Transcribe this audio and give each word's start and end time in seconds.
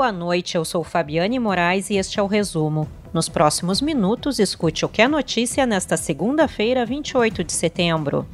Boa 0.00 0.12
noite, 0.12 0.56
eu 0.56 0.64
sou 0.64 0.82
Fabiane 0.82 1.38
Moraes 1.38 1.90
e 1.90 1.96
este 1.96 2.18
é 2.18 2.22
o 2.22 2.26
resumo. 2.26 2.88
Nos 3.12 3.28
próximos 3.28 3.82
minutos, 3.82 4.38
escute 4.38 4.82
o 4.82 4.88
que 4.88 5.02
é 5.02 5.06
notícia 5.06 5.66
nesta 5.66 5.94
segunda-feira, 5.94 6.86
28 6.86 7.44
de 7.44 7.52
setembro. 7.52 8.26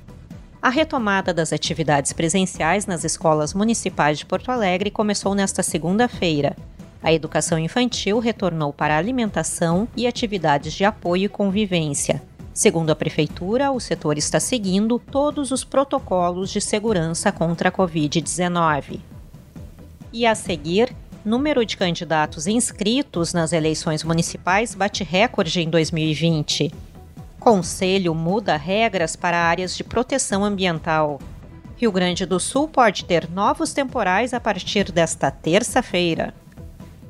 A 0.62 0.68
retomada 0.68 1.34
das 1.34 1.52
atividades 1.52 2.12
presenciais 2.12 2.86
nas 2.86 3.02
escolas 3.02 3.52
municipais 3.52 4.16
de 4.16 4.24
Porto 4.24 4.52
Alegre 4.52 4.92
começou 4.92 5.34
nesta 5.34 5.60
segunda-feira. 5.60 6.56
A 7.02 7.12
educação 7.12 7.58
infantil 7.58 8.20
retornou 8.20 8.72
para 8.72 8.96
alimentação 8.96 9.88
e 9.96 10.06
atividades 10.06 10.72
de 10.72 10.84
apoio 10.84 11.24
e 11.24 11.28
convivência. 11.28 12.22
Segundo 12.54 12.90
a 12.90 12.94
Prefeitura, 12.94 13.72
o 13.72 13.80
setor 13.80 14.16
está 14.16 14.38
seguindo 14.38 15.00
todos 15.00 15.50
os 15.50 15.64
protocolos 15.64 16.48
de 16.48 16.60
segurança 16.60 17.32
contra 17.32 17.70
a 17.70 17.72
Covid-19. 17.72 19.00
E 20.12 20.24
a 20.24 20.36
seguir, 20.36 20.94
número 21.26 21.66
de 21.66 21.76
candidatos 21.76 22.46
inscritos 22.46 23.34
nas 23.34 23.52
eleições 23.52 24.04
municipais 24.04 24.76
bate 24.76 25.02
recorde 25.02 25.60
em 25.60 25.68
2020. 25.68 26.72
Conselho 27.40 28.14
muda 28.14 28.56
regras 28.56 29.16
para 29.16 29.36
áreas 29.36 29.76
de 29.76 29.82
proteção 29.82 30.44
ambiental. 30.44 31.18
Rio 31.76 31.90
Grande 31.90 32.24
do 32.24 32.38
Sul 32.38 32.68
pode 32.68 33.04
ter 33.04 33.28
novos 33.28 33.72
temporais 33.72 34.32
a 34.32 34.38
partir 34.38 34.92
desta 34.92 35.28
terça-feira. 35.28 36.32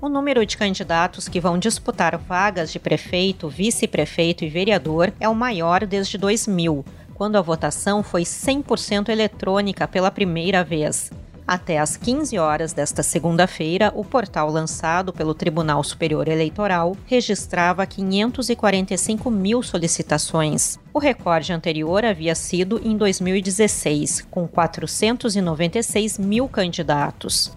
O 0.01 0.09
número 0.09 0.47
de 0.47 0.57
candidatos 0.57 1.29
que 1.29 1.39
vão 1.39 1.59
disputar 1.59 2.17
vagas 2.17 2.73
de 2.73 2.79
prefeito, 2.79 3.51
vice-prefeito 3.51 4.45
e 4.45 4.49
vereador 4.49 5.13
é 5.21 5.29
o 5.29 5.35
maior 5.35 5.85
desde 5.85 6.17
2000, 6.17 6.83
quando 7.15 7.37
a 7.37 7.43
votação 7.43 8.03
foi 8.03 8.23
100% 8.23 9.11
eletrônica 9.11 9.87
pela 9.87 10.11
primeira 10.11 10.65
vez. 10.65 11.11
Até 11.47 11.79
às 11.79 11.97
15 11.97 12.37
horas 12.39 12.73
desta 12.73 13.05
segunda-feira, 13.05 13.93
o 13.95 14.05
portal 14.05 14.51
lançado 14.51 15.13
pelo 15.13 15.33
Tribunal 15.33 15.85
Superior 15.85 16.27
Eleitoral 16.27 16.97
registrava 17.07 17.87
545 17.87 19.31
mil 19.31 19.63
solicitações. 19.63 20.77
O 20.93 20.99
recorde 20.99 21.53
anterior 21.53 22.05
havia 22.05 22.35
sido 22.35 22.81
em 22.85 22.97
2016, 22.97 24.27
com 24.29 24.49
496 24.49 26.19
mil 26.19 26.49
candidatos. 26.49 27.57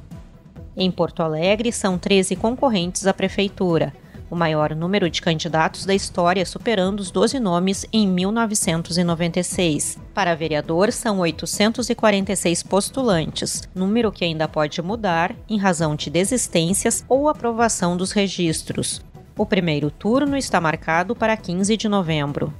Em 0.78 0.92
Porto 0.92 1.24
Alegre, 1.24 1.72
são 1.72 1.98
13 1.98 2.36
concorrentes 2.36 3.08
à 3.08 3.14
prefeitura 3.14 3.92
o 4.30 4.36
maior 4.36 4.76
número 4.76 5.10
de 5.10 5.22
candidatos 5.22 5.86
da 5.86 5.94
história, 5.94 6.46
superando 6.46 7.00
os 7.00 7.12
12 7.12 7.40
nomes 7.40 7.86
em 7.92 8.08
1996. 8.08 9.98
Para 10.14 10.36
vereador, 10.36 10.92
são 10.92 11.20
846 11.20 12.64
postulantes, 12.64 13.64
número 13.74 14.12
que 14.12 14.26
ainda 14.26 14.48
pode 14.48 14.82
mudar 14.82 15.36
em 15.50 15.58
razão 15.58 15.96
de 15.96 16.10
desistências 16.10 17.04
ou 17.08 17.30
aprovação 17.30 17.98
dos 17.98 18.12
registros. 18.12 19.02
O 19.38 19.46
primeiro 19.46 19.90
turno 19.90 20.36
está 20.36 20.60
marcado 20.60 21.16
para 21.16 21.38
15 21.38 21.78
de 21.78 21.88
novembro. 21.88 22.54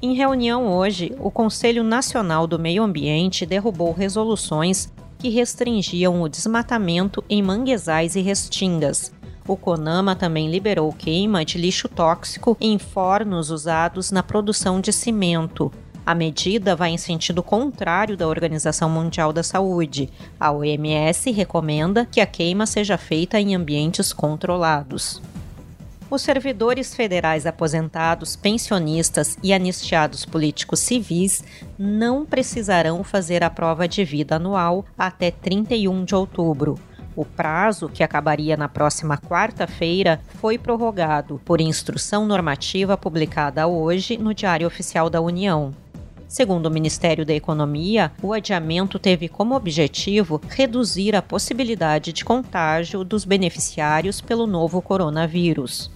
Em 0.00 0.14
reunião 0.14 0.66
hoje, 0.66 1.14
o 1.20 1.30
Conselho 1.30 1.84
Nacional 1.84 2.46
do 2.46 2.58
Meio 2.58 2.82
Ambiente 2.82 3.46
derrubou 3.46 3.92
resoluções 3.92 4.92
que 5.18 5.28
restringiam 5.28 6.20
o 6.20 6.28
desmatamento 6.28 7.22
em 7.30 7.40
manguezais 7.40 8.16
e 8.16 8.20
restingas, 8.20 9.12
o 9.46 9.56
CONAMA 9.56 10.14
também 10.14 10.50
liberou 10.50 10.92
queima 10.92 11.44
de 11.44 11.58
lixo 11.58 11.88
tóxico 11.88 12.56
em 12.60 12.78
fornos 12.78 13.50
usados 13.50 14.10
na 14.10 14.22
produção 14.22 14.80
de 14.80 14.92
cimento. 14.92 15.72
A 16.04 16.14
medida 16.14 16.74
vai 16.74 16.90
em 16.90 16.98
sentido 16.98 17.42
contrário 17.42 18.16
da 18.16 18.26
Organização 18.26 18.90
Mundial 18.90 19.32
da 19.32 19.42
Saúde. 19.42 20.10
A 20.38 20.50
OMS 20.50 21.30
recomenda 21.30 22.04
que 22.04 22.20
a 22.20 22.26
queima 22.26 22.66
seja 22.66 22.98
feita 22.98 23.40
em 23.40 23.54
ambientes 23.54 24.12
controlados. 24.12 25.22
Os 26.10 26.20
servidores 26.20 26.94
federais 26.94 27.46
aposentados, 27.46 28.36
pensionistas 28.36 29.38
e 29.42 29.52
anistiados 29.52 30.26
políticos 30.26 30.80
civis 30.80 31.42
não 31.78 32.26
precisarão 32.26 33.02
fazer 33.02 33.42
a 33.42 33.48
prova 33.48 33.88
de 33.88 34.04
vida 34.04 34.36
anual 34.36 34.84
até 34.98 35.30
31 35.30 36.04
de 36.04 36.14
outubro. 36.14 36.78
O 37.14 37.24
prazo, 37.24 37.90
que 37.90 38.02
acabaria 38.02 38.56
na 38.56 38.68
próxima 38.68 39.18
quarta-feira, 39.18 40.20
foi 40.40 40.56
prorrogado 40.56 41.40
por 41.44 41.60
instrução 41.60 42.24
normativa 42.24 42.96
publicada 42.96 43.66
hoje 43.66 44.16
no 44.16 44.32
Diário 44.32 44.66
Oficial 44.66 45.10
da 45.10 45.20
União. 45.20 45.74
Segundo 46.26 46.64
o 46.64 46.70
Ministério 46.70 47.26
da 47.26 47.34
Economia, 47.34 48.10
o 48.22 48.32
adiamento 48.32 48.98
teve 48.98 49.28
como 49.28 49.54
objetivo 49.54 50.40
reduzir 50.48 51.14
a 51.14 51.20
possibilidade 51.20 52.10
de 52.10 52.24
contágio 52.24 53.04
dos 53.04 53.26
beneficiários 53.26 54.22
pelo 54.22 54.46
novo 54.46 54.80
coronavírus. 54.80 55.90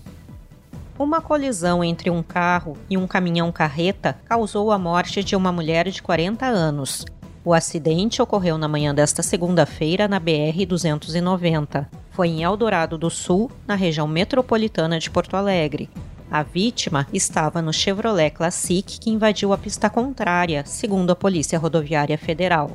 Uma 0.98 1.22
colisão 1.22 1.82
entre 1.82 2.10
um 2.10 2.22
carro 2.22 2.76
e 2.90 2.98
um 2.98 3.06
caminhão-carreta 3.06 4.18
causou 4.26 4.70
a 4.70 4.78
morte 4.78 5.24
de 5.24 5.34
uma 5.34 5.50
mulher 5.50 5.88
de 5.88 6.02
40 6.02 6.44
anos. 6.44 7.06
O 7.46 7.54
acidente 7.54 8.20
ocorreu 8.20 8.58
na 8.58 8.66
manhã 8.66 8.92
desta 8.92 9.22
segunda-feira 9.22 10.08
na 10.08 10.20
BR-290. 10.20 11.86
Foi 12.10 12.26
em 12.26 12.42
Eldorado 12.42 12.98
do 12.98 13.08
Sul, 13.08 13.48
na 13.68 13.76
região 13.76 14.08
metropolitana 14.08 14.98
de 14.98 15.08
Porto 15.08 15.36
Alegre. 15.36 15.88
A 16.28 16.42
vítima 16.42 17.06
estava 17.12 17.62
no 17.62 17.72
Chevrolet 17.72 18.30
Classic 18.30 18.98
que 18.98 19.10
invadiu 19.10 19.52
a 19.52 19.58
pista 19.58 19.88
contrária, 19.88 20.64
segundo 20.66 21.12
a 21.12 21.14
Polícia 21.14 21.56
Rodoviária 21.56 22.18
Federal. 22.18 22.72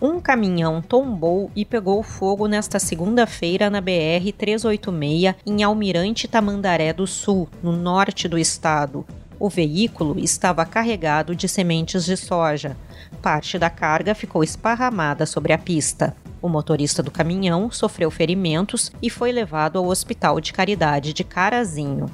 Um 0.00 0.20
caminhão 0.20 0.80
tombou 0.80 1.50
e 1.56 1.64
pegou 1.64 2.00
fogo 2.04 2.46
nesta 2.46 2.78
segunda-feira 2.78 3.68
na 3.68 3.82
BR-386 3.82 5.34
em 5.44 5.64
Almirante 5.64 6.28
Tamandaré 6.28 6.92
do 6.92 7.08
Sul, 7.08 7.48
no 7.60 7.72
norte 7.72 8.28
do 8.28 8.38
estado. 8.38 9.04
O 9.40 9.48
veículo 9.48 10.18
estava 10.18 10.64
carregado 10.64 11.34
de 11.34 11.48
sementes 11.48 12.04
de 12.04 12.16
soja. 12.16 12.76
Parte 13.22 13.58
da 13.58 13.70
carga 13.70 14.14
ficou 14.14 14.42
esparramada 14.42 15.26
sobre 15.26 15.52
a 15.52 15.58
pista. 15.58 16.16
O 16.42 16.48
motorista 16.48 17.02
do 17.02 17.10
caminhão 17.10 17.70
sofreu 17.70 18.10
ferimentos 18.10 18.90
e 19.00 19.08
foi 19.08 19.30
levado 19.30 19.78
ao 19.78 19.86
Hospital 19.86 20.40
de 20.40 20.52
Caridade 20.52 21.12
de 21.12 21.22
Carazinho. 21.22 22.06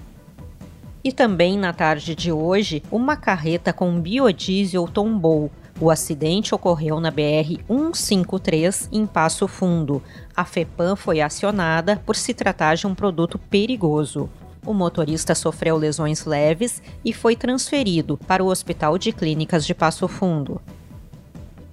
E 1.02 1.12
também 1.12 1.58
na 1.58 1.72
tarde 1.72 2.14
de 2.14 2.32
hoje, 2.32 2.82
uma 2.90 3.16
carreta 3.16 3.72
com 3.72 4.00
biodiesel 4.00 4.86
tombou. 4.86 5.50
O 5.80 5.90
acidente 5.90 6.54
ocorreu 6.54 7.00
na 7.00 7.10
BR 7.10 7.58
153 7.68 8.88
em 8.92 9.04
Passo 9.06 9.48
Fundo. 9.48 10.02
A 10.34 10.44
FEPAM 10.44 10.94
foi 10.94 11.20
acionada 11.20 12.00
por 12.06 12.16
se 12.16 12.32
tratar 12.32 12.76
de 12.76 12.86
um 12.86 12.94
produto 12.94 13.38
perigoso. 13.38 14.30
O 14.66 14.72
motorista 14.72 15.34
sofreu 15.34 15.76
lesões 15.76 16.24
leves 16.24 16.82
e 17.04 17.12
foi 17.12 17.36
transferido 17.36 18.16
para 18.26 18.42
o 18.42 18.46
Hospital 18.46 18.96
de 18.96 19.12
Clínicas 19.12 19.66
de 19.66 19.74
Passo 19.74 20.08
Fundo. 20.08 20.60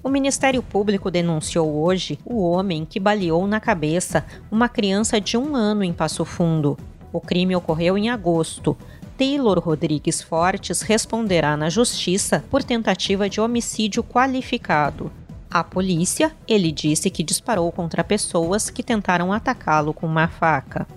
O 0.04 0.10
Ministério 0.10 0.62
Público 0.62 1.10
denunciou 1.10 1.84
hoje 1.84 2.20
o 2.26 2.42
homem 2.42 2.84
que 2.84 3.00
baleou 3.00 3.48
na 3.48 3.60
cabeça 3.60 4.26
uma 4.52 4.68
criança 4.68 5.22
de 5.22 5.38
um 5.38 5.56
ano 5.56 5.84
em 5.84 5.94
Passo 5.94 6.26
Fundo. 6.26 6.78
O 7.14 7.22
crime 7.22 7.56
ocorreu 7.56 7.98
em 7.98 8.10
agosto. 8.10 8.76
Taylor 9.18 9.60
Rodrigues 9.60 10.22
Fortes 10.22 10.82
responderá 10.82 11.56
na 11.56 11.70
justiça 11.70 12.44
por 12.50 12.64
tentativa 12.64 13.30
de 13.30 13.40
homicídio 13.40 14.04
qualificado. 14.04 15.12
A 15.50 15.64
polícia, 15.64 16.32
ele 16.48 16.72
disse 16.72 17.10
que 17.10 17.24
disparou 17.24 17.72
contra 17.72 18.04
pessoas 18.04 18.70
que 18.70 18.82
tentaram 18.82 19.32
atacá-lo 19.32 19.94
com 19.94 20.08
uma 20.08 20.28
faca. 20.28 20.88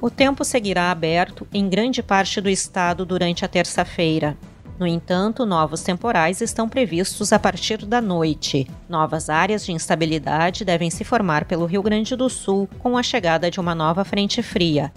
O 0.00 0.08
tempo 0.08 0.44
seguirá 0.44 0.92
aberto 0.92 1.46
em 1.52 1.68
grande 1.68 2.02
parte 2.02 2.40
do 2.40 2.48
estado 2.48 3.04
durante 3.04 3.44
a 3.44 3.48
terça-feira. 3.48 4.38
No 4.78 4.86
entanto, 4.86 5.44
novos 5.44 5.82
temporais 5.82 6.40
estão 6.40 6.68
previstos 6.68 7.32
a 7.32 7.38
partir 7.38 7.84
da 7.84 8.00
noite. 8.00 8.70
Novas 8.88 9.28
áreas 9.28 9.66
de 9.66 9.72
instabilidade 9.72 10.64
devem 10.64 10.88
se 10.88 11.02
formar 11.02 11.46
pelo 11.46 11.66
Rio 11.66 11.82
Grande 11.82 12.14
do 12.14 12.30
Sul 12.30 12.68
com 12.78 12.96
a 12.96 13.02
chegada 13.02 13.50
de 13.50 13.58
uma 13.58 13.74
nova 13.74 14.04
frente 14.04 14.40
fria. 14.40 14.92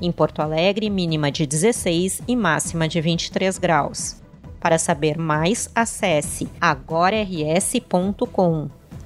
Em 0.00 0.12
Porto 0.12 0.40
Alegre, 0.40 0.88
mínima 0.88 1.32
de 1.32 1.46
16 1.46 2.22
e 2.28 2.36
máxima 2.36 2.86
de 2.86 3.00
23 3.00 3.58
graus. 3.58 4.22
Para 4.60 4.78
saber 4.78 5.18
mais, 5.18 5.68
acesse 5.74 6.48
agorars.com. 6.60 7.88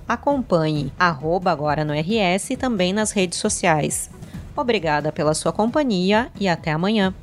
Acompanhe 0.07 0.93
arroba 0.99 1.51
agora 1.51 1.87
no 1.87 1.95
RS 1.95 2.51
também 2.59 2.93
nas 2.93 3.13
redes 3.13 3.39
sociais. 3.39 4.11
Obrigada 4.59 5.13
pela 5.13 5.35
sua 5.35 5.53
companhia 5.53 6.33
e 6.41 6.49
até 6.49 6.73
amanhã. 6.73 7.15